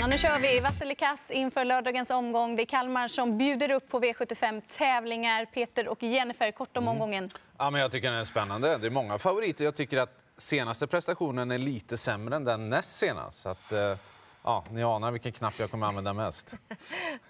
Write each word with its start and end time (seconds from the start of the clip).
Ja, 0.00 0.06
nu 0.06 0.18
kör 0.18 0.38
vi 0.38 0.60
Vasilikass 0.60 1.30
inför 1.30 1.64
lördagens 1.64 2.10
omgång. 2.10 2.56
Det 2.56 2.62
är 2.62 2.66
Kalmar 2.66 3.08
som 3.08 3.38
bjuder 3.38 3.70
upp 3.70 3.88
på 3.88 4.00
V75-tävlingar. 4.00 5.44
Peter 5.44 5.88
och 5.88 6.02
Jennifer, 6.02 6.52
kort 6.52 6.76
om 6.76 6.88
omgången. 6.88 7.30
Ja, 7.58 7.70
men 7.70 7.80
jag 7.80 7.92
tycker 7.92 8.10
den 8.10 8.20
är 8.20 8.24
spännande. 8.24 8.78
Det 8.78 8.86
är 8.86 8.90
många 8.90 9.18
favoriter. 9.18 9.64
Jag 9.64 9.74
tycker 9.76 9.98
att 9.98 10.18
senaste 10.36 10.86
prestationen 10.86 11.50
är 11.50 11.58
lite 11.58 11.96
sämre 11.96 12.36
än 12.36 12.44
den 12.44 12.70
näst 12.70 12.98
senast. 12.98 13.38
Så 13.38 13.48
att, 13.48 13.72
eh, 13.72 13.94
ja, 14.42 14.64
ni 14.70 14.82
anar 14.82 15.10
vilken 15.10 15.32
knapp 15.32 15.54
jag 15.58 15.70
kommer 15.70 15.86
använda 15.86 16.12
mest. 16.12 16.54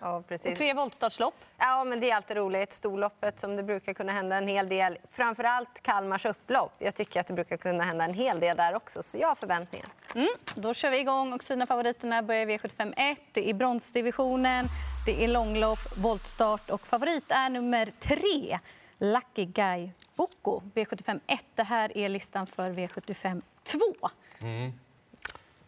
Ja, 0.01 0.17
Och 0.17 0.29
precis. 0.29 0.59
tre 0.59 0.75
voltstartslopp. 0.75 1.35
Ja, 1.59 1.85
men 1.85 2.01
det 2.01 2.11
är 2.11 2.17
alltid 2.17 2.37
roligt. 2.37 2.73
Storloppet 2.73 3.41
som 3.41 3.57
det 3.57 3.63
brukar 3.63 3.95
kunna 3.95 4.13
hända 4.13 4.37
en 4.37 4.49
hel 4.49 4.69
del. 4.69 4.99
Framförallt 5.11 5.83
Kalmars 5.83 6.25
upplopp. 6.27 6.73
Jag 6.79 6.95
tycker 6.95 7.21
att 7.21 7.27
det 7.27 7.33
brukar 7.35 7.57
kunna 7.57 7.85
hända 7.85 8.05
en 8.05 8.15
hel 8.15 8.41
del 8.41 8.57
där 8.57 8.75
också, 8.75 9.03
så 9.03 9.19
jag 9.19 9.29
har 9.29 9.35
förväntningar. 9.35 9.89
Mm, 10.15 10.29
då 10.55 10.75
kör 10.75 10.91
vi 10.91 10.99
igång 10.99 11.33
och 11.33 11.43
syna 11.43 11.67
favoriterna 11.67 12.23
börjar 12.23 12.51
i 12.51 12.59
V75 12.59 12.95
1. 12.97 13.19
Det 13.33 13.51
är 13.51 13.55
bronsdivisionen, 13.55 14.67
det 15.07 15.25
är 15.25 15.29
långlopp, 15.29 15.97
voltstart 15.97 16.71
och 16.71 16.87
favorit 16.87 17.25
är 17.29 17.51
nummer 17.51 17.93
tre, 18.01 18.59
Lucky 18.99 19.45
Guy 19.45 19.91
Boko. 20.17 20.63
V75 20.75 21.21
1. 21.27 21.41
Det 21.55 21.63
här 21.63 21.97
är 21.99 22.09
listan 22.09 22.47
för 22.47 22.71
V75 22.71 23.43
2. 23.65 23.79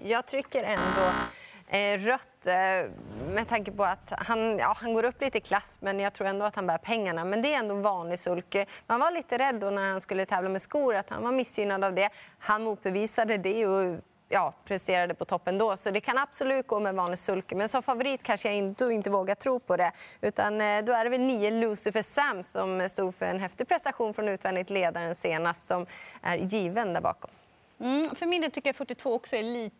Jag 0.02 0.26
trycker 0.26 0.62
ändå 0.62 1.12
eh, 1.68 1.98
rött 1.98 2.46
eh, 2.46 2.90
med 3.34 3.48
tanke 3.48 3.72
på 3.72 3.84
att 3.84 4.12
han, 4.18 4.58
ja, 4.58 4.76
han 4.80 4.94
går 4.94 5.04
upp 5.04 5.20
lite 5.20 5.38
i 5.38 5.40
klass 5.40 5.78
men 5.80 6.00
jag 6.00 6.12
tror 6.12 6.26
ändå 6.26 6.44
att 6.44 6.56
han 6.56 6.66
bär 6.66 6.78
pengarna. 6.78 7.24
Men 7.24 7.42
det 7.42 7.54
är 7.54 7.58
ändå 7.58 7.74
vanlig 7.74 8.18
sulke. 8.18 8.66
Man 8.86 9.00
var 9.00 9.10
lite 9.10 9.38
rädd 9.38 9.54
då 9.54 9.70
när 9.70 9.90
han 9.90 10.00
skulle 10.00 10.26
tävla 10.26 10.48
med 10.48 10.62
skor 10.62 10.94
att 10.94 11.10
han 11.10 11.22
var 11.22 11.32
missgynnad 11.32 11.84
av 11.84 11.94
det. 11.94 12.10
Han 12.38 12.62
motbevisade 12.62 13.36
det 13.36 13.66
och 13.66 14.00
ja, 14.28 14.54
presterade 14.64 15.14
på 15.14 15.24
toppen 15.24 15.58
då. 15.58 15.76
Så 15.76 15.90
det 15.90 16.00
kan 16.00 16.18
absolut 16.18 16.66
gå 16.66 16.80
med 16.80 16.94
vanlig 16.94 17.18
sulke. 17.18 17.54
Men 17.54 17.68
som 17.68 17.82
favorit 17.82 18.22
kanske 18.22 18.48
jag 18.48 18.56
inte, 18.56 18.84
inte 18.84 19.10
vågar 19.10 19.34
tro 19.34 19.60
på 19.60 19.76
det. 19.76 19.92
Utan 20.20 20.60
eh, 20.60 20.84
då 20.84 20.92
är 20.92 21.04
det 21.04 21.10
väl 21.10 21.20
nio 21.20 21.50
Lucifer 21.50 22.02
Sam 22.02 22.42
som 22.42 22.88
stod 22.88 23.14
för 23.14 23.26
en 23.26 23.40
häftig 23.40 23.68
prestation 23.68 24.14
från 24.14 24.28
utvändigt 24.28 24.70
ledaren 24.70 25.14
senast 25.14 25.66
som 25.66 25.86
är 26.22 26.36
given 26.36 26.92
där 26.92 27.00
bakom. 27.00 27.30
Mm, 27.80 28.14
för 28.14 28.26
min 28.26 28.42
del 28.42 28.50
tycker 28.50 28.68
jag 28.68 28.76
42 28.76 29.14
också 29.14 29.36
är 29.36 29.42
lite 29.42 29.76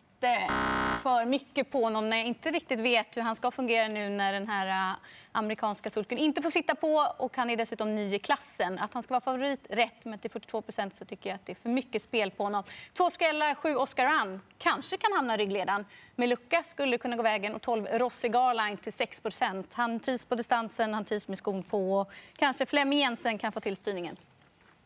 för 1.01 1.25
mycket 1.25 1.71
på 1.71 1.83
honom 1.83 2.09
när 2.09 2.17
jag 2.17 2.25
inte 2.25 2.51
riktigt 2.51 2.79
vet 2.79 3.17
hur 3.17 3.21
han 3.21 3.35
ska 3.35 3.51
fungera 3.51 3.87
nu 3.87 4.09
när 4.09 4.33
den 4.33 4.47
här 4.47 4.67
äh, 4.67 4.97
amerikanska 5.31 5.89
sulken 5.89 6.17
inte 6.17 6.41
får 6.41 6.49
sitta 6.49 6.75
på 6.75 7.13
och 7.17 7.37
han 7.37 7.49
är 7.49 7.57
dessutom 7.57 7.95
ny 7.95 8.15
i 8.15 8.19
klassen. 8.19 8.79
Att 8.79 8.93
han 8.93 9.03
ska 9.03 9.13
vara 9.13 9.21
favorit 9.21 9.67
rätt, 9.69 10.05
men 10.05 10.19
till 10.19 10.31
42 10.31 10.61
procent 10.61 10.95
så 10.95 11.05
tycker 11.05 11.29
jag 11.29 11.35
att 11.35 11.45
det 11.45 11.51
är 11.51 11.55
för 11.55 11.69
mycket 11.69 12.01
spel 12.01 12.31
på 12.31 12.43
honom. 12.43 12.63
Två 12.93 13.09
skrällar, 13.09 13.55
sju 13.55 13.75
Oscar 13.75 14.05
Rand, 14.05 14.39
kanske 14.57 14.97
kan 14.97 15.13
hamna 15.13 15.35
i 15.35 15.37
ryggledaren. 15.37 15.85
Med 16.15 16.29
lucka 16.29 16.63
skulle 16.63 16.97
kunna 16.97 17.15
gå 17.15 17.23
vägen 17.23 17.55
och 17.55 17.61
12 17.61 17.85
Rossi 17.85 18.29
Garline 18.29 18.77
till 18.77 18.93
6 18.93 19.19
procent. 19.19 19.67
Han 19.73 19.99
trivs 19.99 20.25
på 20.25 20.35
distansen, 20.35 20.93
han 20.93 21.05
trivs 21.05 21.27
med 21.27 21.37
skon 21.37 21.63
på 21.63 22.05
kanske 22.35 22.65
Flemming 22.65 22.99
Jensen 22.99 23.37
kan 23.37 23.51
få 23.51 23.59
till 23.59 23.77
styrningen. 23.77 24.17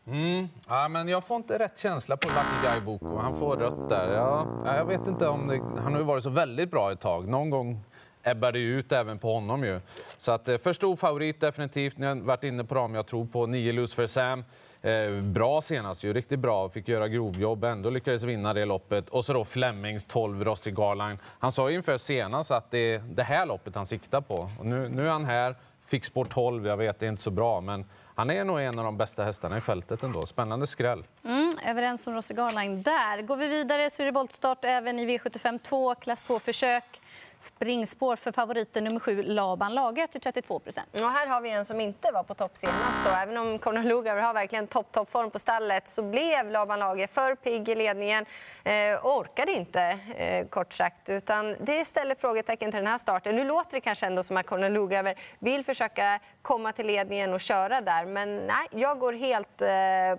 Mm. 0.06 0.48
Ja, 0.68 0.88
men 0.88 1.08
jag 1.08 1.24
får 1.24 1.36
inte 1.36 1.58
rätt 1.58 1.78
känsla 1.78 2.16
på 2.16 2.28
Lucky 2.28 2.68
Guy 2.68 2.80
Boko. 2.80 3.16
Han 3.16 3.38
får 3.38 3.56
rött 3.56 3.88
där. 3.88 4.12
Ja, 4.12 4.46
jag 4.64 4.84
vet 4.84 5.06
inte 5.06 5.28
om 5.28 5.46
det, 5.48 5.82
han 5.82 5.92
har 5.92 6.00
ju 6.00 6.06
varit 6.06 6.22
så 6.22 6.30
väldigt 6.30 6.70
bra 6.70 6.92
ett 6.92 7.00
tag. 7.00 7.28
Någon 7.28 7.50
gång 7.50 7.80
ebbar 8.22 8.52
det 8.52 8.58
ju 8.58 8.78
ut 8.78 8.92
även 8.92 9.18
på 9.18 9.34
honom. 9.34 9.64
Ju. 9.64 9.80
Så 10.16 10.32
att, 10.32 10.48
eh, 10.48 10.58
för 10.58 10.72
stor 10.72 10.96
favorit 10.96 11.40
definitivt. 11.40 11.98
Ni 11.98 12.06
har 12.06 12.14
varit 12.14 12.44
inne 12.44 12.64
på 12.64 12.74
dem. 12.74 12.94
Jag 12.94 13.06
tror 13.06 13.26
på 13.26 13.46
9 13.46 13.86
för 13.86 14.06
Sam. 14.06 14.44
Eh, 14.82 15.10
bra 15.10 15.60
senast, 15.60 16.04
ju. 16.04 16.12
riktigt 16.12 16.38
bra. 16.38 16.68
Fick 16.68 16.88
göra 16.88 17.08
grovjobb, 17.08 17.64
ändå 17.64 17.90
lyckades 17.90 18.22
vinna 18.22 18.54
det 18.54 18.64
loppet. 18.64 19.08
Och 19.08 19.24
så 19.24 19.32
då 19.32 19.44
Flemings 19.44 20.06
12 20.06 20.44
Rossi 20.44 20.70
Garline. 20.70 21.18
Han 21.38 21.52
sa 21.52 21.70
ju 21.70 21.76
inför 21.76 21.96
senast 21.98 22.50
att 22.50 22.70
det 22.70 22.94
är 22.94 22.98
det 22.98 23.22
här 23.22 23.46
loppet 23.46 23.74
han 23.74 23.86
siktar 23.86 24.20
på. 24.20 24.50
Och 24.58 24.66
nu, 24.66 24.88
nu 24.88 25.06
är 25.06 25.10
han 25.10 25.24
här, 25.24 25.56
fick 25.86 26.04
spår 26.04 26.24
12. 26.24 26.66
Jag 26.66 26.76
vet, 26.76 27.00
det 27.00 27.06
är 27.06 27.10
inte 27.10 27.22
så 27.22 27.30
bra, 27.30 27.60
men 27.60 27.84
han 28.14 28.30
är 28.30 28.44
nog 28.44 28.60
en 28.60 28.78
av 28.78 28.84
de 28.84 28.96
bästa 28.96 29.24
hästarna 29.24 29.58
i 29.58 29.60
fältet 29.60 30.02
ändå. 30.02 30.26
Spännande 30.26 30.66
skräll. 30.66 31.04
Mm, 31.24 31.50
överens 31.66 32.06
om 32.06 32.14
Rossi 32.14 32.34
Garline 32.34 32.82
där. 32.82 33.22
Går 33.22 33.36
vi 33.36 33.48
vidare 33.48 33.90
så 33.90 34.02
är 34.02 34.06
det 34.06 34.12
voltstart 34.12 34.64
även 34.64 34.98
i 34.98 35.06
V75 35.06 35.58
2, 35.58 35.94
klass 35.94 36.26
2-försök. 36.28 37.00
Springspår 37.38 38.16
för 38.16 38.32
favoriten 38.32 38.84
nummer 38.84 39.00
7, 39.00 39.22
Laban 39.22 39.74
Lager 39.74 40.06
till 40.06 40.20
32. 40.20 40.54
Och 40.54 40.72
här 40.92 41.26
har 41.26 41.40
vi 41.40 41.50
en 41.50 41.64
som 41.64 41.80
inte 41.80 42.12
var 42.12 42.22
på 42.22 42.34
topp 42.34 42.56
senast. 42.56 43.04
Då. 43.04 43.10
Även 43.10 43.36
om 43.36 43.58
Conor 43.58 43.82
Lugar 43.82 44.16
har 44.16 44.34
verkligen 44.34 44.66
topp, 44.66 44.92
toppform 44.92 45.30
på 45.30 45.38
stallet 45.38 45.88
så 45.88 46.02
blev 46.02 46.50
Laban 46.50 46.78
Lager 46.78 47.06
för 47.06 47.34
pigg 47.34 47.68
i 47.68 47.74
ledningen 47.74 48.26
eh, 48.64 48.72
orkade 49.02 49.52
inte, 49.52 49.98
eh, 50.16 50.46
kort 50.46 50.72
sagt. 50.72 51.08
Utan 51.08 51.56
det 51.60 51.84
ställer 51.84 52.14
frågetecken 52.14 52.70
till 52.70 52.78
den 52.78 52.86
här 52.86 52.98
starten. 52.98 53.36
Nu 53.36 53.44
låter 53.44 53.72
det 53.72 53.80
kanske 53.80 54.06
ändå 54.06 54.22
som 54.22 54.36
att 54.36 54.46
Conor 54.46 54.68
Lugar 54.68 55.14
vill 55.38 55.64
försöka 55.64 56.20
komma 56.42 56.72
till 56.72 56.86
ledningen 56.86 57.34
och 57.34 57.40
köra 57.40 57.80
där. 57.80 58.06
Men 58.06 58.36
nej, 58.36 58.66
jag 58.70 58.98
går 58.98 59.12
helt 59.12 59.62
eh, 59.62 59.68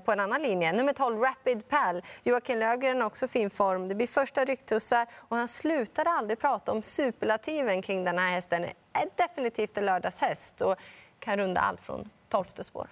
på 0.06 0.12
en 0.12 0.20
annan 0.20 0.42
linje. 0.42 0.74
Nummer 0.74 0.94
12, 0.94 1.22
Rapid 1.22 1.70
Pal. 1.70 2.02
Joakim 2.24 2.60
Lögren 2.60 3.02
har 3.02 3.08
också 3.08 3.28
fin 3.28 3.50
form. 3.50 3.88
Det 3.88 3.96
blir 3.96 4.08
första 4.08 4.46
rycktussar 4.46 5.08
och 5.16 5.38
han 5.38 5.48
slutar 5.48 6.06
aldrig 6.06 6.40
prata 6.40 6.72
om 6.72 6.82
superlativen 7.12 7.82
kring 7.82 8.04
den 8.04 8.18
här 8.18 8.32
hästen. 8.32 8.64
Är 8.94 9.28
definitivt 9.28 9.78
en 9.78 9.86
lördagshäst 9.86 10.62
och 10.62 10.76
kan 11.20 11.38
runda 11.38 11.62
allt 11.62 11.82
från 11.82 12.10
12 12.30 12.44
spår. 12.62 12.88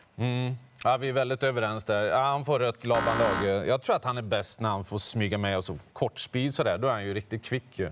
Ja, 0.83 0.97
vi 0.97 1.09
är 1.09 1.13
väldigt 1.13 1.43
överens 1.43 1.83
där. 1.83 2.03
Ja, 2.03 2.17
han 2.23 2.45
får 2.45 2.59
rött 2.59 2.85
Laban 2.85 3.17
Lager. 3.19 3.63
Jag 3.65 3.81
tror 3.81 3.95
att 3.95 4.03
han 4.05 4.17
är 4.17 4.21
bäst 4.21 4.59
när 4.59 4.69
han 4.69 4.83
får 4.83 4.97
smyga 4.97 5.37
med 5.37 5.57
och 5.57 5.63
så 5.63 5.77
kort 5.93 6.19
speed 6.19 6.53
sådär. 6.53 6.77
Då 6.77 6.87
är 6.87 6.91
han 6.91 7.05
ju 7.05 7.13
riktigt 7.13 7.45
kvick 7.45 7.79
ju. 7.79 7.91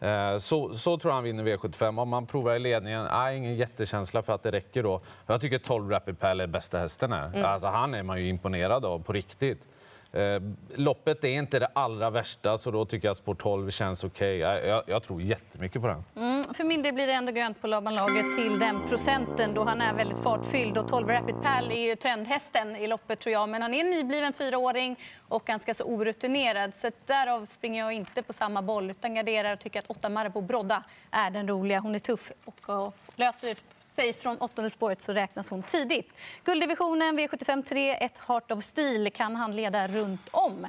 Eh, 0.00 0.36
Så, 0.38 0.74
så 0.74 0.98
tror 0.98 1.10
jag 1.10 1.14
han 1.14 1.24
vinner 1.24 1.44
V75. 1.44 2.00
Om 2.00 2.08
man 2.08 2.26
provar 2.26 2.54
i 2.54 2.58
ledningen, 2.58 3.04
nej, 3.12 3.36
ingen 3.36 3.54
jättekänsla 3.56 4.22
för 4.22 4.32
att 4.32 4.42
det 4.42 4.50
räcker 4.50 4.82
då. 4.82 5.00
Jag 5.26 5.40
tycker 5.40 5.58
12 5.58 5.90
Rapid 5.90 6.18
Pal 6.20 6.40
är 6.40 6.46
bästa 6.46 6.78
hästen 6.78 7.12
här. 7.12 7.42
Alltså, 7.42 7.68
han 7.68 7.94
är 7.94 8.02
man 8.02 8.20
ju 8.20 8.28
imponerad 8.28 8.84
av 8.84 9.02
på 9.02 9.12
riktigt. 9.12 9.68
Eh, 10.14 10.42
loppet 10.74 11.24
är 11.24 11.28
inte 11.28 11.58
det 11.58 11.68
allra 11.72 12.10
värsta, 12.10 12.58
så 12.58 12.70
då 12.70 12.84
tycker 12.84 13.08
jag 13.08 13.10
att 13.10 13.18
spår 13.18 13.34
12 13.34 13.70
känns 13.70 14.04
okej. 14.04 14.38
Jag, 14.38 14.66
jag, 14.66 14.82
jag 14.86 15.02
tror 15.02 15.22
jättemycket 15.22 15.82
på 15.82 15.88
den. 15.88 16.04
Mm, 16.16 16.44
för 16.54 16.64
min 16.64 16.82
del 16.82 16.94
blir 16.94 17.06
det 17.06 17.12
ändå 17.12 17.32
grönt 17.32 17.60
på 17.60 17.66
Laban 17.66 17.94
Lager 17.94 18.36
till 18.36 18.58
den 18.58 18.88
procenten 18.88 19.54
då 19.54 19.64
han 19.64 19.80
är 19.80 19.94
väldigt 19.94 20.18
fartfylld. 20.18 20.78
Och 20.78 20.88
12 20.88 21.08
Rapid 21.08 21.34
Pal 21.42 21.72
är 21.72 21.88
ju 21.88 21.96
trendhästen 21.96 22.76
i 22.76 22.86
loppet 22.86 23.20
tror 23.20 23.32
jag. 23.32 23.48
Men 23.48 23.62
han 23.62 23.74
är 23.74 23.80
en 23.80 23.90
nybliven 23.90 24.32
fyraåring 24.32 24.98
och 25.28 25.44
ganska 25.44 25.74
så 25.74 25.84
orutinerad. 25.84 26.76
Så 26.76 26.90
därav 27.06 27.46
springer 27.46 27.80
jag 27.80 27.92
inte 27.92 28.22
på 28.22 28.32
samma 28.32 28.62
boll 28.62 28.90
utan 28.90 29.14
garderar 29.14 29.52
och 29.52 29.60
tycker 29.60 29.78
att 29.78 29.90
8 29.90 30.08
Marabou 30.08 30.42
Brodda 30.42 30.84
är 31.10 31.30
den 31.30 31.48
roliga. 31.48 31.80
Hon 31.80 31.94
är 31.94 31.98
tuff 31.98 32.32
och, 32.44 32.70
och 32.86 32.94
löser 33.16 33.54
sig 33.94 34.12
från 34.12 34.38
åttonde 34.38 34.70
spåret 34.70 35.02
så 35.02 35.12
räknas 35.12 35.50
hon 35.50 35.62
tidigt. 35.62 36.12
Gulddivisionen 36.44 37.18
V75 37.18 37.64
3, 37.68 37.94
ett 37.94 38.18
Heart 38.18 38.50
of 38.50 38.64
Steel. 38.64 39.10
Kan 39.10 39.36
han 39.36 39.56
leda 39.56 39.88
runt 39.88 40.28
om? 40.30 40.66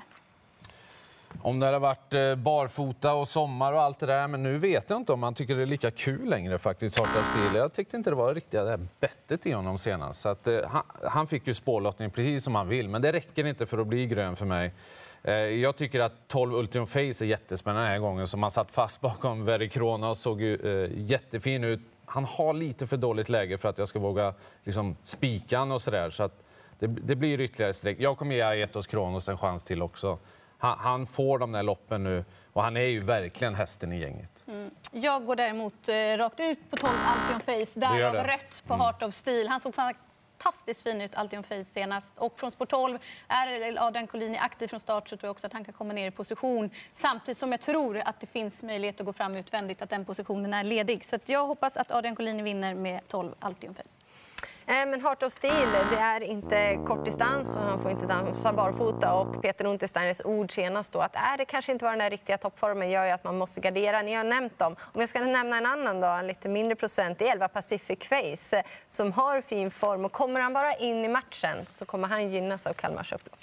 Om 1.42 1.60
det 1.60 1.66
hade 1.66 1.80
varit 1.80 2.14
eh, 2.14 2.36
barfota 2.36 3.14
och 3.14 3.28
sommar 3.28 3.74
och 3.74 3.82
allt 3.82 4.00
det 4.00 4.06
där, 4.06 4.28
men 4.28 4.44
nu 4.44 4.58
vet 4.58 4.90
jag 4.90 4.98
inte 4.98 5.14
om 5.14 5.20
man 5.20 5.34
tycker 5.34 5.56
det 5.56 5.62
är 5.62 5.66
lika 5.66 5.92
kul 5.92 6.30
längre 6.30 6.58
faktiskt, 6.58 7.00
Heart 7.00 7.16
of 7.16 7.30
Steel. 7.30 7.56
Jag 7.56 7.74
tyckte 7.74 7.98
inte 7.98 8.10
det 8.10 8.16
var 8.16 8.34
riktigt 8.34 8.52
det 8.52 8.70
här 8.70 8.88
bettet 9.00 9.46
i 9.46 9.52
honom 9.52 9.78
senast. 9.78 10.22
Så 10.22 10.30
att, 10.30 10.48
eh, 10.48 10.60
han, 10.68 10.84
han 11.04 11.28
fick 11.28 11.48
ju 11.48 11.54
spårlottning 11.54 12.12
precis 12.12 12.44
som 12.44 12.56
han 12.56 12.68
vill, 12.68 12.90
men 12.90 13.02
det 13.02 13.12
räcker 13.12 13.46
inte 13.46 13.66
för 13.66 13.78
att 13.78 13.88
bli 13.88 14.08
grön 14.08 14.36
för 14.36 14.46
mig. 14.46 14.74
Eh, 15.24 15.34
jag 15.34 15.76
tycker 15.76 16.00
att 16.00 16.28
12 16.28 16.54
Ultimate 16.54 16.92
Face 16.92 17.26
är 17.26 17.28
jättespännande 17.28 17.84
den 17.84 17.92
här 17.92 18.00
gången, 18.00 18.28
som 18.28 18.44
han 18.44 18.52
satt 18.52 18.72
fast 18.72 19.02
bakom 19.02 19.46
Very 19.46 19.70
Krona 19.70 20.10
och 20.10 20.18
såg 20.18 20.42
ju 20.42 20.56
eh, 20.56 20.92
jättefin 20.96 21.64
ut. 21.64 21.80
Han 22.06 22.26
har 22.26 22.54
lite 22.54 22.88
för 22.88 22.98
dåligt 22.98 23.30
läge 23.30 23.58
för 23.58 23.70
att 23.70 23.78
jag 23.78 23.88
ska 23.88 24.00
våga 24.00 24.34
liksom, 24.64 24.96
spika 25.04 25.62
och 25.62 25.82
sådär. 25.82 26.10
Så 26.10 26.24
att 26.24 26.44
det, 26.80 26.88
det 26.88 27.16
blir 27.16 27.42
ytterligare 27.42 27.74
streck. 27.74 27.98
Jag 28.00 28.18
kommer 28.18 28.36
ge 28.36 28.42
Aetos 28.42 28.88
Kronos 28.88 29.30
en 29.30 29.38
chans 29.38 29.64
till 29.64 29.82
också. 29.82 30.20
Han, 30.58 30.80
han 30.80 31.06
får 31.06 31.40
de 31.40 31.52
där 31.52 31.64
loppen 31.64 32.04
nu 32.04 32.26
och 32.54 32.64
han 32.64 32.78
är 32.78 32.82
ju 32.82 33.00
verkligen 33.00 33.56
hästen 33.56 33.92
i 33.92 34.00
gänget. 34.00 34.46
Jag 34.92 35.26
går 35.26 35.36
däremot 35.36 35.90
eh, 35.90 36.18
rakt 36.18 36.40
ut 36.40 36.72
på 36.72 36.78
12 36.78 36.94
Altion 37.06 37.40
Face. 37.40 37.80
Därav? 37.80 38.16
Mm. 38.16 38.28
rött 38.28 38.64
på 38.68 38.74
Heart 38.76 39.04
of 39.04 39.14
Steel. 39.14 39.48
Han 39.48 39.60
såg 39.60 39.76
fantastiskt 40.38 40.82
fin 40.82 41.02
ut, 41.02 41.16
Altion 41.16 41.44
Face 41.44 41.64
senast. 41.64 42.18
Och 42.18 42.40
från 42.40 42.52
spår 42.52 42.66
12 42.66 43.00
är 43.28 43.78
Adrian 43.88 44.08
Collini 44.08 44.38
aktiv 44.38 44.68
från 44.68 44.80
start 44.80 45.10
så 45.10 45.18
tror 45.18 45.28
jag 45.28 45.32
också 45.32 45.48
att 45.48 45.54
han 45.54 45.66
kan 45.66 45.74
komma 45.74 45.94
ner 45.94 46.08
i 46.08 46.12
position. 46.12 46.70
Samtidigt 46.94 47.38
som 47.38 47.52
jag 47.52 47.62
tror 47.62 47.98
att 47.98 48.20
det 48.20 48.28
finns 48.28 48.64
möjlighet 48.64 49.00
att 49.00 49.06
gå 49.06 49.14
fram 49.14 49.36
utvändigt, 49.36 49.82
att 49.82 49.90
den 49.90 50.06
positionen 50.06 50.54
är 50.54 50.64
ledig. 50.64 51.06
Så 51.06 51.16
att 51.16 51.30
jag 51.30 51.48
hoppas 51.48 51.78
att 51.78 51.92
Adrian 51.92 52.16
Collini 52.16 52.44
vinner 52.44 52.74
med 52.74 53.08
12 53.08 53.36
Altion 53.40 53.76
Face. 53.76 54.05
Eh, 54.68 54.86
men 54.86 55.02
Heart 55.02 55.24
of 55.24 55.34
Steel, 55.34 55.70
det 55.92 55.98
är 55.98 56.24
inte 56.24 56.80
kortdistans 56.86 57.56
och 57.56 57.62
han 57.62 57.82
får 57.82 57.92
inte 57.92 58.06
dansa 58.06 58.54
barfota. 58.54 59.14
Och 59.14 59.42
Peter 59.42 59.66
Untersteiners 59.66 60.22
ord 60.26 60.52
senast 60.52 60.92
då 60.92 61.00
att 61.00 61.16
är 61.16 61.38
det 61.38 61.46
kanske 61.46 61.72
inte 61.72 61.86
var 61.86 61.92
den 61.92 62.00
där 62.00 62.10
riktiga 62.10 62.38
toppformen 62.38 62.90
gör 62.90 63.06
ju 63.06 63.12
att 63.12 63.24
man 63.24 63.38
måste 63.38 63.62
gardera. 63.62 64.02
Ni 64.02 64.14
har 64.14 64.24
nämnt 64.24 64.60
dem. 64.60 64.76
Om 64.94 65.00
jag 65.00 65.10
ska 65.10 65.20
nämna 65.20 65.58
en 65.58 65.66
annan 65.66 66.02
då, 66.02 66.08
en 66.08 66.28
lite 66.28 66.50
mindre 66.50 66.76
procent, 66.76 67.20
det 67.20 67.28
är 67.28 67.32
11 67.32 67.48
Pacific 67.48 68.00
Face 68.08 68.58
eh, 68.58 68.64
som 68.88 69.12
har 69.12 69.42
fin 69.42 69.72
form 69.72 70.06
och 70.06 70.12
kommer 70.12 70.40
han 70.40 70.54
bara 70.54 70.76
in 70.76 71.06
i 71.06 71.08
matchen 71.08 71.66
så 71.68 71.86
kommer 71.86 72.08
han 72.08 72.32
gynnas 72.32 72.68
av 72.68 72.74
Kalmars 72.74 73.14
upplopp. 73.14 73.40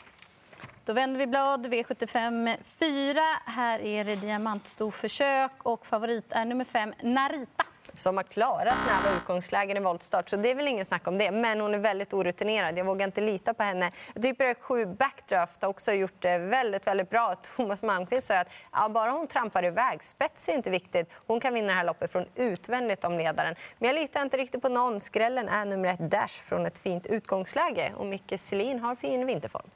Då 0.85 0.93
vänder 0.93 1.19
vi 1.19 1.27
blad. 1.27 1.67
V75 1.67 2.57
4. 2.65 3.21
Här 3.45 3.79
är 3.79 4.05
det 4.05 4.17
diamantstorförsök 4.17 5.53
och 5.63 5.87
favorit 5.87 6.33
är 6.33 6.45
nummer 6.45 6.65
5, 6.65 6.95
Narita 7.03 7.65
som 7.95 8.17
har 8.17 8.25
klarat 8.25 8.75
snäva 8.85 9.17
utgångslägen 9.17 9.77
i 9.77 9.81
voltstart. 9.81 10.29
Så 10.29 10.37
det 10.37 10.51
är 10.51 10.55
väl 10.55 10.69
ingen 10.69 10.85
snack 10.85 11.09
om 11.09 11.19
det. 11.19 11.31
Men 11.31 11.61
hon 11.61 11.75
är 11.75 11.79
väldigt 11.79 12.13
orutinerad. 12.13 12.79
Jag 12.79 12.85
vågar 12.85 13.07
inte 13.07 13.21
lita 13.21 13.55
på 13.55 13.63
henne. 13.63 13.91
Jag 14.15 14.23
tycker 14.23 14.51
att 14.51 14.61
sju 14.61 14.87
backdraft 14.87 15.65
också 15.65 15.93
gjort 15.93 16.23
det 16.23 16.39
väldigt, 16.39 16.87
väldigt 16.87 17.11
bra. 17.11 17.37
Thomas 17.57 17.83
Malmqvist 17.83 18.27
sa 18.27 18.39
att 18.39 18.49
ja, 18.73 18.89
bara 18.89 19.11
hon 19.11 19.27
trampar 19.27 19.65
iväg, 19.65 20.03
spets 20.03 20.49
är 20.49 20.53
inte 20.53 20.71
viktigt. 20.71 21.11
Hon 21.27 21.41
kan 21.41 21.55
vinna 21.55 21.69
det 21.69 21.75
här 21.75 21.85
loppet 21.85 22.13
från 22.13 22.27
utvändigt 22.35 23.05
om 23.05 23.19
ledaren. 23.19 23.55
Men 23.79 23.89
jag 23.89 23.95
litar 23.95 24.23
inte 24.23 24.37
riktigt 24.37 24.63
på 24.63 24.69
någon. 24.69 25.01
Skrällen 25.01 25.49
är 25.49 25.65
nummer 25.65 25.89
ett 25.89 26.11
Dash 26.11 26.45
från 26.45 26.67
ett 26.67 26.79
fint 26.79 27.07
utgångsläge. 27.07 27.93
Och 27.97 28.07
Micke 28.07 28.41
Selin 28.41 28.79
har 28.79 28.95
fin 28.95 29.27
vinterform. 29.27 29.71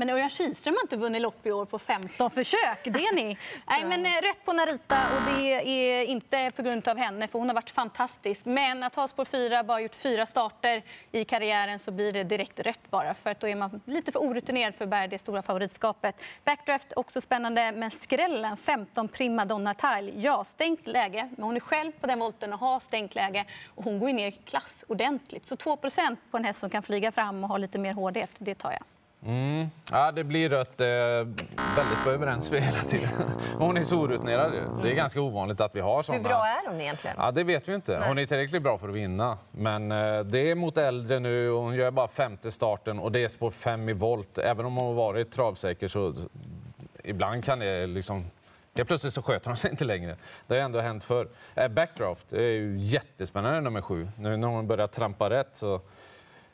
Men 0.00 0.10
Örjan 0.10 0.30
Kihlström 0.30 0.74
har 0.74 0.82
inte 0.82 0.96
vunnit 0.96 1.22
lopp 1.22 1.46
i 1.46 1.52
år 1.52 1.64
på 1.64 1.78
15 1.78 2.30
försök. 2.30 2.84
Det 2.84 3.06
är 3.06 3.14
ni. 3.14 3.38
Nej, 3.66 3.84
men 3.84 4.06
eh, 4.06 4.10
rätt 4.10 4.44
på 4.44 4.52
Narita 4.52 4.98
och 5.16 5.22
det 5.34 5.52
är 5.52 6.04
inte 6.04 6.50
på 6.56 6.62
grund 6.62 6.88
av 6.88 6.96
henne 6.96 7.28
för 7.28 7.38
hon 7.38 7.48
har 7.48 7.54
varit 7.54 7.70
fantastisk. 7.70 8.44
Men 8.44 8.82
att 8.82 8.94
ha 8.94 9.08
spår 9.08 9.24
4, 9.24 9.64
bara 9.64 9.80
gjort 9.80 9.94
fyra 9.94 10.26
starter 10.26 10.82
i 11.12 11.24
karriären 11.24 11.78
så 11.78 11.90
blir 11.90 12.12
det 12.12 12.24
direkt 12.24 12.60
rött 12.60 12.90
bara 12.90 13.14
för 13.14 13.30
att 13.30 13.40
då 13.40 13.48
är 13.48 13.56
man 13.56 13.80
lite 13.84 14.12
för 14.12 14.20
orutinerad 14.20 14.74
för 14.74 14.84
att 14.84 14.90
bära 14.90 15.06
det 15.06 15.18
stora 15.18 15.42
favoritskapet. 15.42 16.16
Backdraft 16.44 16.92
också 16.96 17.20
spännande 17.20 17.72
men 17.72 17.90
skrällen 17.90 18.56
15 18.56 19.08
Prima 19.08 19.44
Donna 19.44 19.74
Tile. 19.74 20.12
Ja, 20.16 20.44
stängt 20.44 20.86
läge, 20.86 21.30
men 21.36 21.44
hon 21.44 21.56
är 21.56 21.60
själv 21.60 21.92
på 21.92 22.06
den 22.06 22.18
volten 22.18 22.52
och 22.52 22.58
har 22.58 22.80
stängt 22.80 23.14
läge 23.14 23.44
och 23.74 23.84
hon 23.84 23.98
går 23.98 24.12
ner 24.12 24.26
i 24.26 24.32
klass 24.32 24.84
ordentligt. 24.88 25.46
Så 25.46 25.54
2% 25.54 26.16
på 26.30 26.36
en 26.36 26.44
häst 26.44 26.60
som 26.60 26.70
kan 26.70 26.82
flyga 26.82 27.12
fram 27.12 27.44
och 27.44 27.50
ha 27.50 27.58
lite 27.58 27.78
mer 27.78 27.92
hårdhet, 27.92 28.30
det 28.38 28.54
tar 28.54 28.72
jag. 28.72 28.82
Mm. 29.26 29.66
Ja, 29.92 30.12
det 30.12 30.24
blir 30.24 30.48
rött. 30.48 30.80
Eh, 30.80 30.86
väldigt 31.76 32.04
på 32.04 32.10
överens 32.10 32.52
vi 32.52 32.60
hela 32.60 32.78
tiden. 32.78 33.08
Hon 33.58 33.76
är 33.76 33.82
så 33.82 33.96
orutinerad. 34.00 34.52
Det 34.82 34.90
är 34.90 34.94
ganska 34.94 35.20
ovanligt 35.20 35.60
att 35.60 35.76
vi 35.76 35.80
har 35.80 36.02
såna. 36.02 36.18
Hur 36.18 36.24
bra 36.24 36.46
är 36.46 36.70
hon 36.70 36.80
egentligen? 36.80 37.16
Ja, 37.18 37.30
det 37.30 37.44
vet 37.44 37.68
vi 37.68 37.74
inte. 37.74 38.02
Hon 38.06 38.18
är 38.18 38.26
tillräckligt 38.26 38.62
bra 38.62 38.78
för 38.78 38.88
att 38.88 38.94
vinna. 38.94 39.38
Men 39.50 39.92
eh, 39.92 40.20
det 40.20 40.50
är 40.50 40.54
mot 40.54 40.78
äldre 40.78 41.18
nu 41.18 41.50
och 41.50 41.62
hon 41.62 41.74
gör 41.74 41.90
bara 41.90 42.08
femte 42.08 42.50
starten 42.50 42.98
och 42.98 43.12
det 43.12 43.24
är 43.24 43.28
spår 43.28 43.50
fem 43.50 43.88
i 43.88 43.92
volt. 43.92 44.38
Även 44.38 44.66
om 44.66 44.76
hon 44.76 44.86
har 44.86 44.94
varit 44.94 45.32
travsäker 45.32 45.88
så 45.88 46.14
ibland 47.04 47.44
kan 47.44 47.58
det 47.58 47.86
liksom 47.86 48.24
Helt 48.74 48.88
plötsligt 48.88 49.12
så 49.12 49.22
sköter 49.22 49.46
hon 49.50 49.56
sig 49.56 49.70
inte 49.70 49.84
längre. 49.84 50.16
Det 50.46 50.54
har 50.54 50.62
ändå 50.62 50.80
hänt 50.80 51.04
förr. 51.04 51.28
Eh, 51.54 51.68
backdraft 51.68 52.32
är 52.32 52.40
ju 52.40 52.76
jättespännande 52.78 53.60
nummer 53.60 53.82
sju. 53.82 54.08
Nu 54.18 54.36
när 54.36 54.48
hon 54.48 54.66
börjar 54.66 54.86
trampa 54.86 55.30
rätt 55.30 55.48
så 55.52 55.80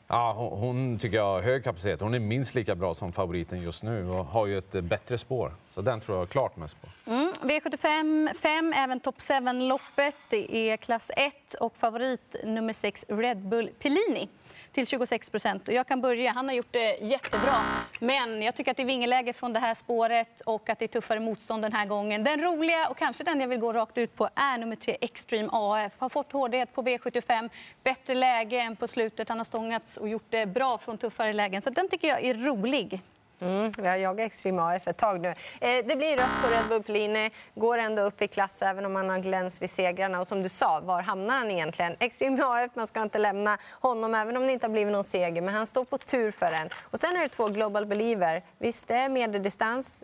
Ja, 0.09 0.33
hon, 0.37 0.59
hon, 0.59 0.99
tycker 0.99 1.17
jag 1.17 1.25
har 1.25 1.41
hög 1.41 1.63
kapacitet. 1.63 2.01
Hon 2.01 2.13
är 2.13 2.19
minst 2.19 2.55
lika 2.55 2.75
bra 2.75 2.93
som 2.93 3.11
favoriten 3.11 3.61
just 3.61 3.83
nu 3.83 4.09
och 4.09 4.25
har 4.25 4.47
ju 4.47 4.57
ett 4.57 4.75
eh, 4.75 4.81
bättre 4.81 5.17
spår. 5.17 5.51
Så 5.73 5.81
den 5.81 5.99
tror 5.99 6.17
jag 6.17 6.29
klart 6.29 6.57
mest 6.57 6.77
på. 6.81 7.11
Mm, 7.11 7.26
V75 7.41 8.33
5, 8.33 8.73
även 8.73 8.99
Top 8.99 9.17
7-loppet. 9.17 10.15
Det 10.29 10.55
är 10.55 10.77
klass 10.77 11.11
1 11.17 11.53
och 11.53 11.77
favorit 11.77 12.35
nummer 12.43 12.73
6 12.73 13.05
Red 13.07 13.37
Bull 13.37 13.69
Pellini 13.79 14.29
till 14.71 14.87
26 14.87 15.29
procent. 15.29 15.67
Jag 15.67 15.87
kan 15.87 16.01
börja. 16.01 16.31
Han 16.31 16.47
har 16.47 16.55
gjort 16.55 16.71
det 16.71 16.97
jättebra. 17.01 17.63
Men 17.99 18.41
jag 18.41 18.55
tycker 18.55 18.71
att 18.71 18.77
det 18.77 18.83
är 18.83 18.87
vingeläge 18.87 19.33
från 19.33 19.53
det 19.53 19.59
här 19.59 19.73
spåret 19.73 20.41
och 20.41 20.69
att 20.69 20.79
det 20.79 20.85
är 20.85 20.87
tuffare 20.87 21.19
motstånd 21.19 21.63
den 21.63 21.73
här 21.73 21.85
gången. 21.85 22.23
Den 22.23 22.41
roliga 22.41 22.87
och 22.89 22.97
kanske 22.97 23.23
den 23.23 23.41
jag 23.41 23.47
vill 23.47 23.59
gå 23.59 23.73
rakt 23.73 23.97
ut 23.97 24.15
på 24.15 24.29
är 24.35 24.57
nummer 24.57 24.75
3 24.75 24.97
Extreme 25.01 25.49
AF. 25.51 25.91
Har 25.97 26.09
fått 26.09 26.31
hårdhet 26.31 26.73
på 26.73 26.83
V75, 26.83 27.49
bättre 27.83 28.15
läge 28.15 28.59
än 28.59 28.75
på 28.75 28.87
slutet. 28.87 29.29
Han 29.29 29.37
har 29.37 29.45
stångats 29.45 29.97
och 29.97 30.09
gjort 30.09 30.27
det 30.29 30.45
bra 30.45 30.77
från 30.77 30.97
tuffare 30.97 31.33
lägen. 31.33 31.61
Så 31.61 31.69
den 31.69 31.89
tycker 31.89 32.07
jag 32.07 32.23
är 32.23 32.33
rolig. 32.33 33.01
Mm, 33.39 33.71
vi 33.77 33.87
har 33.87 33.95
jagat 33.95 34.25
Extreme 34.25 34.61
AF 34.61 34.87
ett 34.87 34.97
tag 34.97 35.21
nu. 35.21 35.27
Eh, 35.27 35.85
det 35.85 35.97
blir 35.97 36.17
rött 36.17 36.41
på 36.43 36.49
Red 36.49 36.67
Bull 36.69 36.83
Pellini, 36.83 37.31
går 37.55 37.77
ändå 37.77 38.01
upp 38.01 38.21
i 38.21 38.27
klass 38.27 38.61
även 38.61 38.85
om 38.85 38.95
han 38.95 39.09
har 39.09 39.19
gläns 39.19 39.61
vid 39.61 39.69
segrarna. 39.69 40.19
Och 40.19 40.27
som 40.27 40.43
du 40.43 40.49
sa, 40.49 40.79
var 40.79 41.01
hamnar 41.01 41.37
han 41.37 41.51
egentligen? 41.51 41.95
Extreme 41.99 42.43
AF, 42.43 42.71
man 42.75 42.87
ska 42.87 43.01
inte 43.01 43.17
lämna 43.17 43.57
honom 43.81 44.15
även 44.15 44.37
om 44.37 44.45
det 44.45 44.51
inte 44.53 44.65
har 44.65 44.71
blivit 44.71 44.91
någon 44.91 45.03
seger, 45.03 45.41
men 45.41 45.53
han 45.53 45.65
står 45.65 45.85
på 45.85 45.97
tur 45.97 46.31
för 46.31 46.51
en. 46.51 46.69
Och 46.81 46.99
sen 46.99 47.15
är 47.15 47.21
det 47.21 47.27
två 47.27 47.47
Global 47.47 47.85
Believer. 47.85 48.43
Visst, 48.57 48.87
det 48.87 48.95
är 48.95 49.09
medeldistans. 49.09 50.03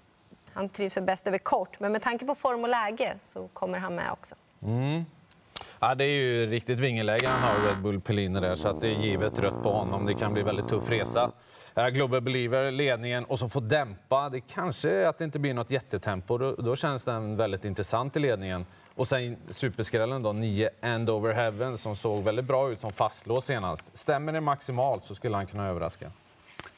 Han 0.53 0.69
trivs 0.69 0.97
bäst 0.97 1.27
över 1.27 1.37
kort, 1.37 1.79
men 1.79 1.91
med 1.91 2.01
tanke 2.01 2.25
på 2.25 2.35
form 2.35 2.63
och 2.63 2.69
läge 2.69 3.15
så 3.19 3.47
kommer 3.47 3.79
han 3.79 3.95
med 3.95 4.11
också. 4.11 4.35
Mm. 4.63 5.05
Ja, 5.83 5.95
det 5.95 6.03
är 6.03 6.09
ju 6.09 6.45
riktigt 6.45 6.79
vingeläge 6.79 7.27
han 7.27 7.41
har, 7.41 7.67
Red 7.67 7.81
Bull 7.81 8.01
Pellini 8.01 8.39
där, 8.39 8.55
så 8.55 8.67
att 8.67 8.81
det 8.81 8.87
är 8.87 8.99
givet 8.99 9.39
rött 9.39 9.63
på 9.63 9.71
honom. 9.71 10.05
Det 10.05 10.13
kan 10.13 10.33
bli 10.33 10.43
väldigt 10.43 10.67
tuff 10.67 10.89
resa. 10.89 11.31
Global 11.91 12.21
Believer 12.21 12.71
ledningen 12.71 13.25
och 13.25 13.39
så 13.39 13.49
får 13.49 13.61
dämpa. 13.61 14.29
Det 14.29 14.41
kanske 14.41 14.89
är 14.89 15.07
att 15.07 15.17
det 15.17 15.23
inte 15.23 15.39
blir 15.39 15.53
något 15.53 15.71
jättetempo. 15.71 16.37
Då, 16.37 16.55
då 16.55 16.75
känns 16.75 17.03
den 17.03 17.37
väldigt 17.37 17.65
intressant 17.65 18.15
i 18.15 18.19
ledningen. 18.19 18.65
Och 18.95 19.07
sen 19.07 19.37
superskrällen 19.49 20.23
då, 20.23 20.33
9 20.33 20.69
End 20.81 21.09
Over 21.09 21.33
Heaven 21.33 21.77
som 21.77 21.95
såg 21.95 22.23
väldigt 22.23 22.45
bra 22.45 22.71
ut 22.71 22.79
som 22.79 22.91
fastlås 22.91 23.45
senast. 23.45 23.97
Stämmer 23.97 24.33
det 24.33 24.41
maximalt 24.41 25.05
så 25.05 25.15
skulle 25.15 25.35
han 25.35 25.47
kunna 25.47 25.67
överraska. 25.67 26.11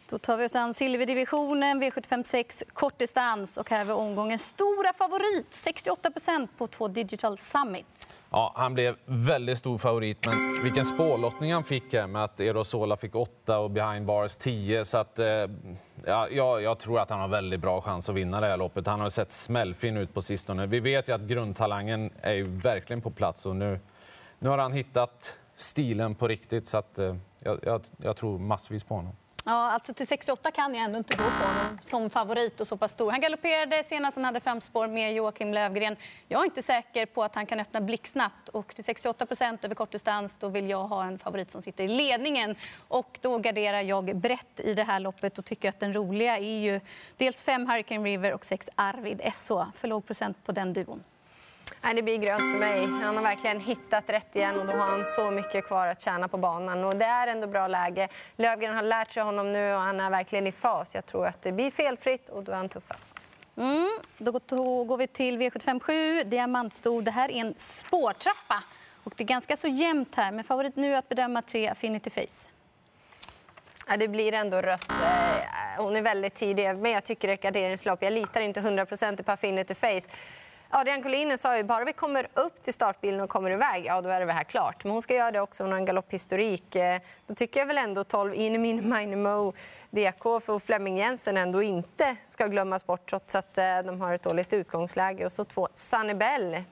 Då 0.10 0.18
tar 0.18 0.38
vi 0.38 0.46
oss 0.46 0.56
an 0.56 0.74
silverdivisionen, 0.74 1.84
V756 1.84 2.64
kortdistans. 2.74 3.58
Och 3.58 3.70
här 3.70 3.78
har 3.78 3.86
vi 3.86 3.92
omgångens 3.92 4.48
stora 4.48 4.94
favorit, 4.94 5.48
68% 5.52 6.48
på 6.58 6.68
två 6.68 6.88
Digital 6.88 7.38
Summit. 7.38 8.08
Ja, 8.36 8.52
han 8.56 8.74
blev 8.74 8.96
väldigt 9.06 9.58
stor 9.58 9.78
favorit, 9.78 10.26
men 10.26 10.64
vilken 10.64 10.86
spårlottning 10.86 11.54
han 11.54 11.64
fick 11.64 11.94
här 11.94 12.08
med 12.08 12.24
att 12.24 12.40
Erosola 12.40 12.98
fick 12.98 13.16
8 13.16 13.60
och 13.60 13.72
Behind 13.72 14.06
Bars 14.06 14.38
10. 14.38 14.86
Så 14.86 14.98
att, 14.98 15.20
eh, 15.20 15.28
ja, 16.06 16.28
jag, 16.32 16.62
jag, 16.62 16.80
tror 16.80 17.00
att 17.00 17.10
han 17.10 17.20
har 17.20 17.28
väldigt 17.28 17.60
bra 17.60 17.82
chans 17.82 18.10
att 18.10 18.16
vinna 18.16 18.42
det 18.42 18.48
här 18.48 18.58
loppet. 18.58 18.88
Han 18.88 19.00
har 19.00 19.10
sett 19.10 19.32
smällfin 19.32 19.98
ut 19.98 20.14
på 20.14 20.22
sistone. 20.22 20.66
Vi 20.66 20.80
vet 20.80 21.10
ju 21.10 21.14
att 21.14 21.22
grundtalangen 21.22 22.12
är 22.22 22.34
ju 22.34 22.44
verkligen 22.44 23.02
på 23.02 23.12
plats 23.12 23.46
och 23.46 23.56
nu, 23.56 23.80
nu 24.40 24.50
har 24.50 24.58
han 24.58 24.74
hittat 24.74 25.38
stilen 25.56 26.16
på 26.16 26.28
riktigt. 26.28 26.68
Så 26.68 26.78
att, 26.78 27.00
eh, 27.00 27.16
jag, 27.40 27.60
jag, 27.64 27.82
jag 27.98 28.16
tror 28.16 28.40
massvis 28.40 28.84
på 28.84 28.96
honom. 28.96 29.14
Ja, 29.48 29.72
alltså 29.72 29.94
till 29.94 30.08
68 30.08 30.52
kan 30.52 30.76
jag 30.76 30.84
ändå 30.84 30.98
inte 30.98 31.18
gå 31.18 31.24
på 31.24 31.48
honom 31.48 31.80
som 31.82 32.10
favorit 32.10 32.62
och 32.62 32.68
så 32.68 32.78
pass 32.78 32.92
stor. 32.92 33.12
Han 33.12 33.22
galopperade 33.22 33.84
senast 33.84 34.16
han 34.16 34.26
hade 34.26 34.40
framspår 34.40 34.88
med 34.88 35.14
Joakim 35.14 35.54
Lövgren. 35.54 35.96
Jag 36.28 36.42
är 36.42 36.46
inte 36.46 36.64
säker 36.64 37.06
på 37.06 37.24
att 37.24 37.36
han 37.36 37.46
kan 37.46 37.60
öppna 37.60 37.82
blixtsnabbt 37.82 38.50
och 38.50 38.76
till 38.76 38.84
68 38.84 39.26
procent 39.26 39.66
över 39.66 39.76
kortdistans 39.76 40.38
då 40.38 40.50
vill 40.50 40.70
jag 40.70 40.88
ha 40.88 41.04
en 41.04 41.20
favorit 41.20 41.52
som 41.52 41.62
sitter 41.62 41.84
i 41.84 41.88
ledningen 41.88 42.56
och 42.88 43.20
då 43.22 43.38
garderar 43.38 43.82
jag 43.82 44.16
brett 44.16 44.60
i 44.60 44.74
det 44.74 44.84
här 44.84 45.00
loppet 45.00 45.40
och 45.40 45.46
tycker 45.46 45.70
att 45.70 45.80
den 45.80 45.94
roliga 45.94 46.38
är 46.38 46.60
ju 46.60 46.82
dels 47.18 47.44
fem 47.44 47.68
Hurricane 47.68 48.10
River 48.10 48.34
och 48.34 48.46
sex 48.46 48.70
Arvid 48.76 49.22
SO. 49.34 49.66
För 49.76 49.88
låg 49.88 50.06
procent 50.06 50.46
på 50.46 50.52
den 50.52 50.74
duon. 50.74 51.04
Nej, 51.82 51.94
det 51.94 52.02
blir 52.02 52.18
grönt 52.18 52.40
för 52.40 52.60
mig. 52.60 52.86
Han 52.86 53.16
har 53.16 53.24
verkligen 53.24 53.60
hittat 53.60 54.10
rätt 54.10 54.36
igen 54.36 54.60
och 54.60 54.66
då 54.66 54.72
har 54.72 54.86
han 54.86 55.06
så 55.06 55.32
mycket 55.32 55.66
kvar 55.66 55.88
att 55.88 56.02
tjäna 56.02 56.28
på 56.28 56.38
banan. 56.38 56.84
Och 56.84 56.96
det 56.96 57.06
är 57.06 57.28
ändå 57.28 57.48
bra 57.48 57.68
läge. 57.68 58.08
Lövgren 58.36 58.76
har 58.76 58.84
lärt 58.84 59.12
sig 59.12 59.24
honom 59.24 59.54
nu 59.54 59.74
och 59.74 59.82
han 59.82 60.00
är 60.00 60.10
verkligen 60.10 60.48
i 60.48 60.52
fas. 60.52 60.96
Jag 60.96 61.06
tror 61.06 61.28
att 61.28 61.42
det 61.42 61.52
blir 61.52 61.72
felfritt 61.72 62.30
och 62.30 62.44
då 62.44 62.52
är 62.52 62.56
han 62.56 62.70
tuffast. 62.70 63.14
Mm, 63.58 63.90
då 64.18 64.32
går 64.84 64.98
vi 64.98 65.08
till 65.08 65.38
V757, 65.38 66.24
diamantstor. 66.24 67.02
Det 67.02 67.12
här 67.12 67.32
är 67.32 67.36
en 67.36 67.54
spårtrappa 67.58 68.64
och 69.04 69.14
det 69.18 69.24
är 69.24 69.28
ganska 69.28 69.58
så 69.58 69.68
jämnt 69.68 70.16
här. 70.16 70.32
Men 70.32 70.44
favorit 70.44 70.76
nu 70.76 70.96
att 70.96 71.10
bedöma 71.10 71.42
tre 71.42 71.68
Affinity 71.68 72.10
Face. 72.10 72.50
Ja, 73.88 73.98
det 73.98 74.08
blir 74.08 74.34
ändå 74.34 74.62
rött. 74.62 74.92
Eh, 74.92 75.84
hon 75.84 75.96
är 75.96 76.02
väldigt 76.02 76.36
tidig, 76.36 76.78
men 76.78 76.92
jag 76.92 77.04
tycker 77.04 77.28
det 77.28 77.32
är 77.32 77.36
ett 77.36 77.42
garderingslopp. 77.42 78.04
Jag 78.04 78.14
litar 78.14 78.42
inte 78.42 78.60
100 78.60 78.86
på 78.86 79.32
Affinity 79.32 79.76
Face. 79.76 80.10
Adrian 80.78 81.04
Collini 81.04 81.38
sa 81.38 81.58
ju 81.58 81.64
bara 81.64 81.86
vi 81.86 81.94
kommer 81.94 82.28
upp 82.34 82.62
till 82.62 82.74
startbilen 82.74 83.22
och 83.22 83.30
kommer 83.30 83.52
iväg, 83.52 83.86
ja 83.86 84.02
då 84.02 84.10
är 84.10 84.26
det 84.26 84.34
här 84.34 84.44
klart. 84.44 84.84
Men 84.84 84.92
hon 84.92 85.02
ska 85.02 85.14
göra 85.16 85.32
det 85.32 85.42
också, 85.42 85.64
hon 85.64 85.72
har 85.72 85.80
en 85.80 85.86
galopphistorik. 85.86 86.76
Eh, 86.76 87.02
då 87.28 87.36
tycker 87.36 87.60
jag 87.60 87.68
väl 87.68 87.78
ändå 87.78 88.04
12 88.04 88.34
in 88.34 88.42
Inemin 88.42 88.90
Minimo 88.94 89.54
DK 89.90 90.24
för 90.24 90.60
Flemming 90.60 90.98
Jensen 90.98 91.38
ändå 91.38 91.62
inte 91.62 92.16
ska 92.26 92.48
glömmas 92.48 92.86
bort 92.86 93.10
trots 93.10 93.36
att 93.36 93.58
eh, 93.58 93.80
de 93.86 94.02
har 94.02 94.14
ett 94.14 94.24
dåligt 94.24 94.54
utgångsläge. 94.54 95.26
Och 95.26 95.32
så 95.32 95.44
två 95.44 95.68
Sanibel. 95.74 96.64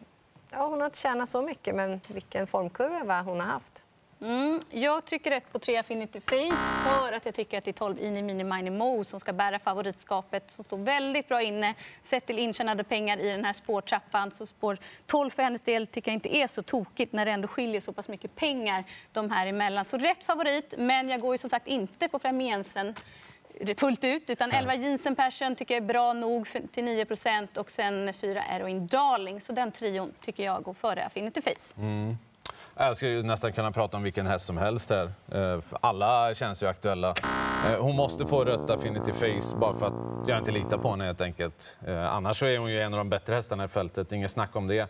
Ja, 0.49 0.67
hon 0.67 0.79
har 0.79 0.85
inte 0.85 0.97
tjänat 0.97 1.29
så 1.29 1.41
mycket, 1.41 1.75
men 1.75 2.01
vilken 2.07 2.47
formkurva 2.47 3.21
hon 3.21 3.39
har 3.39 3.47
haft. 3.47 3.83
Mm, 4.23 4.61
jag 4.69 5.05
trycker 5.05 5.29
rätt 5.29 5.51
på 5.51 5.59
3 5.59 5.77
Affinity 5.77 6.19
Face 6.19 6.77
för 6.83 7.11
att 7.13 7.25
jag 7.25 7.35
tycker 7.35 7.57
att 7.57 7.63
det 7.63 7.71
är 7.71 7.73
12 7.73 7.99
Ini 7.99 8.21
Mini 8.21 8.43
Mini 8.43 8.69
Mo 8.69 9.03
som 9.03 9.19
ska 9.19 9.33
bära 9.33 9.59
favoritskapet 9.59 10.51
som 10.51 10.63
står 10.63 10.77
väldigt 10.77 11.27
bra 11.27 11.41
inne 11.41 11.73
sett 12.01 12.25
till 12.25 12.39
intjänade 12.39 12.83
pengar 12.83 13.17
i 13.17 13.31
den 13.31 13.45
här 13.45 13.53
spårtrappan. 13.53 14.31
Så 14.31 14.45
spår 14.45 14.77
12 15.05 15.29
för 15.29 15.43
hennes 15.43 15.61
del 15.61 15.87
tycker 15.87 16.11
jag 16.11 16.15
inte 16.15 16.35
är 16.35 16.47
så 16.47 16.63
tokigt 16.63 17.13
när 17.13 17.25
det 17.25 17.31
ändå 17.31 17.47
skiljer 17.47 17.81
så 17.81 17.93
pass 17.93 18.07
mycket 18.07 18.35
pengar 18.35 18.83
de 19.11 19.31
här 19.31 19.47
emellan. 19.47 19.85
Så 19.85 19.97
rätt 19.97 20.23
favorit, 20.23 20.73
men 20.77 21.09
jag 21.09 21.21
går 21.21 21.33
ju 21.33 21.37
som 21.37 21.49
sagt 21.49 21.67
inte 21.67 22.07
på 22.07 22.19
Flamiensen 22.19 22.95
fullt 23.77 24.03
ut. 24.03 24.29
Utan 24.29 24.51
11 24.51 24.75
Jensen 24.75 25.15
Passion 25.15 25.55
tycker 25.55 25.73
jag 25.73 25.83
är 25.83 25.87
bra 25.87 26.13
nog 26.13 26.47
till 26.71 26.83
9% 26.83 27.57
och 27.57 27.71
sen 27.71 28.13
4 28.13 28.43
Eroin 28.43 28.87
Darling. 28.87 29.41
Så 29.41 29.53
den 29.53 29.71
trion 29.71 30.13
tycker 30.21 30.43
jag 30.43 30.63
går 30.63 30.73
före 30.73 31.05
Affinity 31.05 31.41
Face. 31.41 31.73
Mm. 31.77 32.17
Jag 32.77 32.97
skulle 32.97 33.21
nästan 33.21 33.53
kunna 33.53 33.71
prata 33.71 33.97
om 33.97 34.03
vilken 34.03 34.27
häst 34.27 34.45
som 34.45 34.57
helst 34.57 34.89
här. 34.89 35.11
Eh, 35.31 35.59
alla 35.81 36.33
känns 36.33 36.63
ju 36.63 36.67
aktuella. 36.67 37.13
Eh, 37.67 37.79
hon 37.79 37.95
måste 37.95 38.25
få 38.25 38.43
rött 38.43 38.69
Affinity 38.69 39.13
Face 39.13 39.57
bara 39.57 39.73
för 39.73 39.87
att 39.87 40.27
jag 40.27 40.37
inte 40.37 40.51
litar 40.51 40.77
på 40.77 40.89
henne 40.89 41.05
helt 41.05 41.21
enkelt. 41.21 41.77
Eh, 41.87 42.13
annars 42.13 42.37
så 42.37 42.45
är 42.45 42.57
hon 42.57 42.71
ju 42.71 42.81
en 42.81 42.93
av 42.93 42.97
de 42.97 43.09
bättre 43.09 43.35
hästarna 43.35 43.65
i 43.65 43.67
fältet, 43.67 44.11
inget 44.11 44.31
snack 44.31 44.55
om 44.55 44.67
det. 44.67 44.89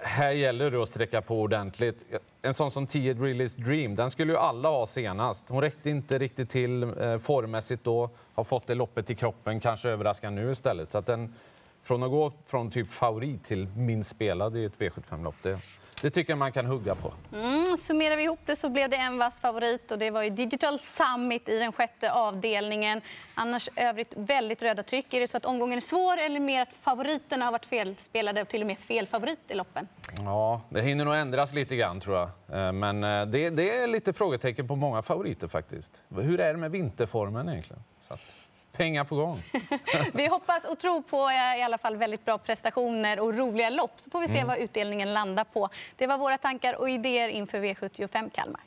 Här 0.00 0.30
gäller 0.30 0.70
det 0.70 0.82
att 0.82 0.88
sträcka 0.88 1.22
på 1.22 1.40
ordentligt. 1.40 2.04
En 2.42 2.54
sån 2.54 2.70
som 2.70 2.86
10 2.86 3.14
Realist 3.14 3.58
Dream, 3.58 3.94
den 3.94 4.10
skulle 4.10 4.32
ju 4.32 4.38
alla 4.38 4.68
ha 4.68 4.86
senast. 4.86 5.48
Hon 5.48 5.60
räckte 5.60 5.90
inte 5.90 6.18
riktigt 6.18 6.50
till 6.50 6.92
formmässigt 7.20 7.84
då, 7.84 8.10
har 8.34 8.44
fått 8.44 8.66
det 8.66 8.74
loppet 8.74 9.10
i 9.10 9.14
kroppen, 9.14 9.60
kanske 9.60 9.90
överraskar 9.90 10.30
nu 10.30 10.50
istället. 10.50 10.88
Så 10.88 10.98
att 10.98 11.06
den, 11.06 11.34
från 11.82 12.02
att 12.02 12.10
gå 12.10 12.32
från 12.46 12.70
typ 12.70 12.88
favorit 12.88 13.44
till 13.44 13.66
minst 13.76 14.10
spelad 14.10 14.56
i 14.56 14.64
ett 14.64 14.78
V75-lopp, 14.78 15.36
det, 15.42 15.58
det 16.02 16.10
tycker 16.10 16.32
jag 16.32 16.38
man 16.38 16.52
kan 16.52 16.66
hugga 16.66 16.94
på. 16.94 17.12
Mm, 17.32 17.76
summerar 17.76 18.16
vi 18.16 18.22
ihop 18.22 18.38
det 18.46 18.56
så 18.56 18.68
blev 18.68 18.90
det 18.90 18.96
en 18.96 19.18
vass 19.18 19.40
favorit 19.40 19.90
och 19.90 19.98
det 19.98 20.10
var 20.10 20.22
ju 20.22 20.30
Digital 20.30 20.80
Summit 20.80 21.48
i 21.48 21.58
den 21.58 21.72
sjätte 21.72 22.12
avdelningen. 22.12 23.00
Annars 23.34 23.68
övrigt 23.76 24.12
väldigt 24.16 24.62
röda 24.62 24.82
tryck. 24.82 25.14
Är 25.14 25.20
det 25.20 25.28
så 25.28 25.36
att 25.36 25.44
omgången 25.44 25.76
är 25.76 25.80
svår 25.80 26.16
eller 26.16 26.40
mer 26.40 26.62
att 26.62 26.74
favoriterna 26.82 27.44
har 27.44 27.52
varit 27.52 27.66
felspelade 27.66 28.42
och 28.42 28.48
till 28.48 28.60
och 28.60 28.66
med 28.66 28.78
fel 28.78 29.06
favorit 29.06 29.38
i 29.48 29.54
loppen? 29.54 29.88
Ja, 30.16 30.60
det 30.68 30.82
hinner 30.82 31.04
nog 31.04 31.14
ändras 31.14 31.54
lite 31.54 31.76
grann 31.76 32.00
tror 32.00 32.16
jag. 32.16 32.28
Eh, 32.66 32.72
men 32.72 33.04
eh, 33.04 33.26
det, 33.26 33.50
det 33.50 33.76
är 33.76 33.86
lite 33.86 34.12
frågetecken 34.12 34.68
på 34.68 34.76
många 34.76 35.02
favoriter 35.02 35.48
faktiskt. 35.48 36.02
Hur 36.16 36.40
är 36.40 36.52
det 36.52 36.58
med 36.58 36.70
vinterformen 36.70 37.48
egentligen? 37.48 37.82
Så 38.00 38.14
att 38.14 38.34
pengar 38.72 39.04
på 39.04 39.16
gång. 39.16 39.38
vi 40.12 40.26
hoppas 40.26 40.64
och 40.64 40.78
tror 40.78 41.02
på 41.02 41.28
eh, 41.28 41.60
i 41.60 41.62
alla 41.62 41.78
fall 41.78 41.96
väldigt 41.96 42.24
bra 42.24 42.38
prestationer 42.38 43.20
och 43.20 43.34
roliga 43.34 43.70
lopp. 43.70 43.92
Så 43.96 44.10
får 44.10 44.20
vi 44.20 44.28
se 44.28 44.36
mm. 44.36 44.48
vad 44.48 44.58
utdelningen 44.58 45.12
landar 45.12 45.44
på. 45.44 45.68
Det 45.96 46.06
var 46.06 46.18
våra 46.18 46.38
tankar 46.38 46.74
och 46.74 46.90
idéer 46.90 47.28
inför 47.28 47.58
V75 47.58 48.30
Kalmar. 48.30 48.60